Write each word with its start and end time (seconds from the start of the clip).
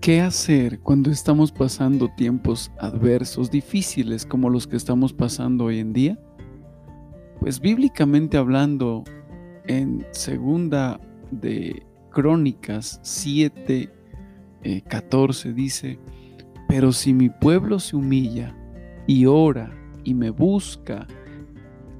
¿Qué 0.00 0.20
hacer 0.20 0.78
cuando 0.80 1.10
estamos 1.10 1.50
pasando 1.50 2.08
tiempos 2.16 2.70
adversos, 2.78 3.50
difíciles 3.50 4.24
como 4.24 4.48
los 4.48 4.66
que 4.68 4.76
estamos 4.76 5.12
pasando 5.12 5.64
hoy 5.64 5.80
en 5.80 5.92
día? 5.92 6.18
Pues 7.40 7.60
bíblicamente 7.60 8.36
hablando, 8.36 9.02
en 9.66 10.06
segunda 10.12 11.00
de 11.32 11.84
Crónicas 12.10 13.00
7, 13.02 13.92
14 14.88 15.48
eh, 15.48 15.52
dice, 15.52 15.98
pero 16.68 16.92
si 16.92 17.12
mi 17.12 17.28
pueblo 17.28 17.80
se 17.80 17.96
humilla 17.96 18.56
y 19.06 19.26
ora 19.26 19.70
y 20.04 20.14
me 20.14 20.30
busca, 20.30 21.08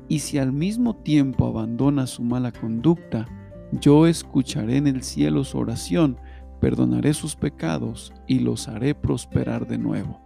y 0.08 0.20
si 0.20 0.38
al 0.38 0.52
mismo 0.52 0.94
tiempo 0.94 1.48
abandona 1.48 2.06
su 2.06 2.22
mala 2.22 2.52
conducta, 2.52 3.26
yo 3.72 4.06
escucharé 4.06 4.76
en 4.76 4.86
el 4.86 5.02
cielo 5.02 5.42
su 5.42 5.58
oración 5.58 6.16
perdonaré 6.60 7.14
sus 7.14 7.36
pecados 7.36 8.12
y 8.26 8.40
los 8.40 8.68
haré 8.68 8.94
prosperar 8.94 9.66
de 9.66 9.78
nuevo. 9.78 10.20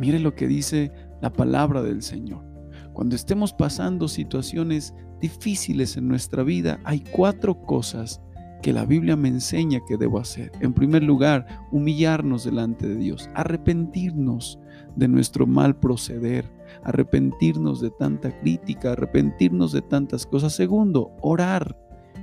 Mire 0.00 0.18
lo 0.18 0.34
que 0.34 0.46
dice 0.46 0.92
la 1.20 1.32
palabra 1.32 1.82
del 1.82 2.02
Señor. 2.02 2.44
Cuando 2.92 3.16
estemos 3.16 3.52
pasando 3.52 4.08
situaciones 4.08 4.94
difíciles 5.20 5.96
en 5.96 6.08
nuestra 6.08 6.42
vida, 6.42 6.80
hay 6.84 7.00
cuatro 7.00 7.60
cosas 7.62 8.20
que 8.62 8.72
la 8.72 8.84
Biblia 8.84 9.16
me 9.16 9.28
enseña 9.28 9.80
que 9.86 9.96
debo 9.96 10.18
hacer. 10.18 10.50
En 10.60 10.72
primer 10.72 11.02
lugar, 11.02 11.46
humillarnos 11.70 12.44
delante 12.44 12.88
de 12.88 12.96
Dios, 12.96 13.30
arrepentirnos 13.34 14.58
de 14.96 15.06
nuestro 15.06 15.46
mal 15.46 15.76
proceder, 15.76 16.44
arrepentirnos 16.82 17.80
de 17.80 17.90
tanta 17.90 18.36
crítica, 18.40 18.92
arrepentirnos 18.92 19.72
de 19.72 19.82
tantas 19.82 20.26
cosas. 20.26 20.54
Segundo, 20.54 21.12
orar. 21.20 21.76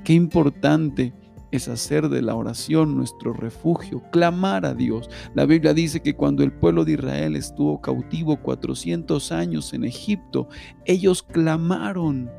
Qué 0.03 0.13
importante 0.13 1.13
es 1.55 1.67
hacer 1.67 2.09
de 2.09 2.21
la 2.21 2.35
oración 2.35 2.95
nuestro 2.95 3.33
refugio, 3.33 4.03
clamar 4.11 4.65
a 4.65 4.73
Dios. 4.73 5.09
La 5.33 5.45
Biblia 5.45 5.73
dice 5.73 6.01
que 6.01 6.15
cuando 6.15 6.43
el 6.43 6.53
pueblo 6.53 6.85
de 6.85 6.93
Israel 6.93 7.35
estuvo 7.35 7.81
cautivo 7.81 8.37
400 8.37 9.31
años 9.31 9.73
en 9.73 9.83
Egipto, 9.83 10.47
ellos 10.85 11.23
clamaron 11.23 12.29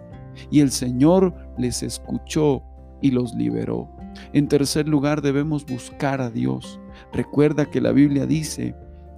y 0.51 0.61
el 0.61 0.71
Señor 0.71 1.35
les 1.59 1.83
escuchó 1.83 2.63
y 3.01 3.11
los 3.11 3.35
liberó. 3.35 3.91
En 4.33 4.49
tercer 4.49 4.89
lugar, 4.89 5.23
debemos 5.23 5.67
buscar 5.67 6.21
a 6.21 6.31
Dios. 6.31 6.81
Recuerda 7.13 7.67
que 7.67 7.81
la 7.81 7.93
Biblia 7.93 8.27
dice 8.27 8.75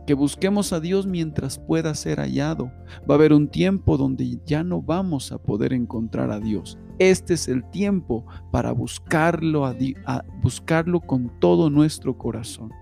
que 0.07 0.15
busquemos 0.15 0.73
a 0.73 0.81
Dios 0.81 1.07
mientras 1.07 1.59
pueda 1.59 1.95
ser 1.95 2.19
hallado. 2.19 2.73
Va 3.09 3.15
a 3.15 3.19
haber 3.19 3.33
un 3.33 3.49
tiempo 3.49 3.97
donde 3.97 4.39
ya 4.47 4.65
no 4.65 4.81
vamos 4.81 5.33
a 5.33 5.39
poder 5.39 5.73
encontrar 5.73 6.31
a 6.31 6.41
Dios. 6.41 6.79
Este 6.99 7.35
es 7.35 7.49
el 7.49 7.65
tiempo 7.71 8.25
para 8.51 8.73
buscarlo, 8.73 9.67
a, 9.67 10.25
buscarlo 10.43 11.01
con 11.01 11.31
todo 11.39 11.71
nuestro 11.71 12.19
corazón. 12.19 12.73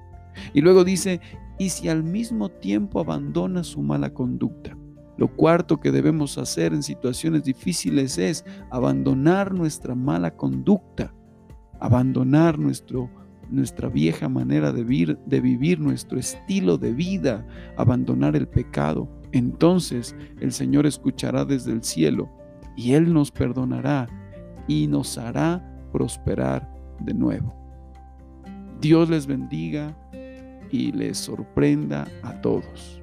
Y 0.55 0.61
luego 0.61 0.85
dice, 0.85 1.21
y 1.59 1.71
si 1.71 1.89
al 1.89 2.03
mismo 2.03 2.49
tiempo 2.49 3.01
abandona 3.01 3.63
su 3.65 3.83
mala 3.83 4.13
conducta. 4.13 4.77
Lo 5.19 5.29
cuarto 5.29 5.81
que 5.81 5.93
debemos 5.93 6.37
hacer 6.37 6.75
en 6.75 6.83
situaciones 6.83 7.43
difíciles 7.43 8.19
es 8.19 8.45
abandonar 8.71 9.55
nuestra 9.55 9.95
mala 9.95 10.37
conducta, 10.37 11.15
abandonar 11.81 12.59
nuestro, 12.59 13.11
nuestra 13.51 13.89
vieja 13.89 14.29
manera 14.29 14.73
de 14.73 14.85
vivir, 14.85 15.19
de 15.27 15.41
vivir, 15.41 15.81
nuestro 15.81 16.19
estilo 16.19 16.77
de 16.77 16.93
vida, 16.93 17.47
abandonar 17.79 18.37
el 18.37 18.47
pecado. 18.47 19.09
Entonces 19.33 20.15
el 20.41 20.53
Señor 20.53 20.87
escuchará 20.87 21.47
desde 21.47 21.73
el 21.73 21.83
cielo 21.83 22.31
y 22.77 22.93
Él 22.93 23.13
nos 23.13 23.31
perdonará 23.31 24.07
y 24.69 24.87
nos 24.87 25.19
hará 25.19 25.63
prosperar 25.93 26.71
de 27.01 27.15
nuevo. 27.15 27.55
Dios 28.81 29.09
les 29.09 29.27
bendiga 29.27 29.97
y 30.71 30.93
les 30.93 31.19
sorprenda 31.19 32.07
a 32.23 32.41
todos. 32.41 33.03